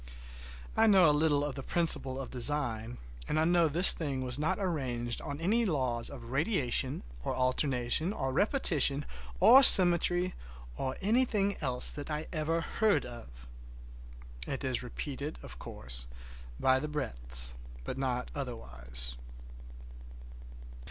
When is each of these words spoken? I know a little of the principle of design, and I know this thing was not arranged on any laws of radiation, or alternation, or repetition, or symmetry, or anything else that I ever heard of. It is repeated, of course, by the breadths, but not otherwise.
I 0.75 0.87
know 0.87 1.07
a 1.07 1.13
little 1.13 1.45
of 1.45 1.53
the 1.53 1.61
principle 1.61 2.19
of 2.19 2.31
design, 2.31 2.97
and 3.27 3.39
I 3.39 3.45
know 3.45 3.67
this 3.67 3.93
thing 3.93 4.23
was 4.23 4.39
not 4.39 4.57
arranged 4.59 5.21
on 5.21 5.39
any 5.39 5.63
laws 5.63 6.09
of 6.09 6.31
radiation, 6.31 7.03
or 7.23 7.35
alternation, 7.35 8.11
or 8.11 8.33
repetition, 8.33 9.05
or 9.39 9.61
symmetry, 9.61 10.33
or 10.75 10.97
anything 11.01 11.55
else 11.61 11.91
that 11.91 12.09
I 12.09 12.25
ever 12.33 12.61
heard 12.61 13.05
of. 13.05 13.45
It 14.47 14.63
is 14.63 14.81
repeated, 14.81 15.37
of 15.43 15.59
course, 15.59 16.07
by 16.59 16.79
the 16.79 16.87
breadths, 16.87 17.53
but 17.83 17.95
not 17.99 18.31
otherwise. 18.33 19.17